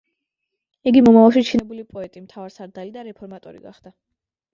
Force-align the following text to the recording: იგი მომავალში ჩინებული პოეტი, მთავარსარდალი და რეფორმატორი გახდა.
იგი 0.91 1.01
მომავალში 1.07 1.43
ჩინებული 1.49 1.85
პოეტი, 1.97 2.23
მთავარსარდალი 2.23 2.95
და 2.97 3.05
რეფორმატორი 3.09 3.63
გახდა. 3.67 3.93